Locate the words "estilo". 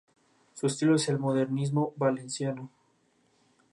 0.65-0.95